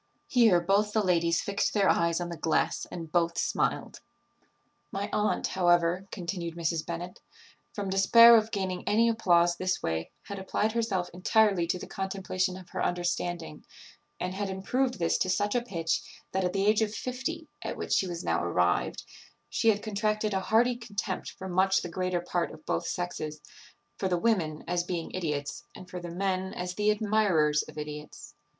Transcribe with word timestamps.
Here 0.27 0.59
both 0.59 0.93
the 0.93 1.03
ladies 1.03 1.43
fixed 1.43 1.75
their 1.75 1.87
eyes 1.87 2.19
on 2.19 2.29
the 2.29 2.35
glass, 2.35 2.87
and 2.91 3.11
both 3.11 3.37
smiled. 3.37 3.99
"My 4.91 5.11
aunt, 5.13 5.45
however," 5.45 6.07
continued 6.11 6.55
Mrs. 6.55 6.83
Bennet, 6.83 7.21
"from 7.73 7.87
despair 7.91 8.35
of 8.35 8.49
gaining 8.49 8.83
any 8.87 9.07
applause 9.09 9.55
this 9.55 9.83
way, 9.83 10.09
had 10.23 10.39
applied 10.39 10.71
herself 10.71 11.11
entirely 11.13 11.67
to 11.67 11.77
the 11.77 11.85
contemplation 11.85 12.57
of 12.57 12.69
her 12.69 12.83
understanding, 12.83 13.63
and 14.19 14.33
had 14.33 14.49
improved 14.49 14.97
this 14.97 15.19
to 15.19 15.29
such 15.29 15.53
a 15.53 15.61
pitch, 15.61 16.01
that 16.31 16.43
at 16.43 16.53
the 16.53 16.65
age 16.65 16.81
of 16.81 16.95
fifty, 16.95 17.47
at 17.61 17.77
which 17.77 17.93
she 17.93 18.07
was 18.07 18.23
now 18.23 18.43
arrived, 18.43 19.03
she 19.51 19.69
had 19.69 19.83
contracted 19.83 20.33
a 20.33 20.39
hearty 20.39 20.75
contempt 20.77 21.29
for 21.29 21.47
much 21.47 21.83
the 21.83 21.89
greater 21.89 22.21
part 22.21 22.51
of 22.51 22.65
both 22.65 22.87
sexes; 22.87 23.39
for 23.99 24.07
the 24.07 24.17
women, 24.17 24.63
as 24.67 24.83
being 24.83 25.11
idiots, 25.11 25.65
and 25.75 25.87
for 25.91 25.99
the 25.99 26.09
men, 26.09 26.55
as 26.55 26.73
the 26.73 26.89
admirers 26.89 27.61
of 27.67 27.77
idiots. 27.77 28.33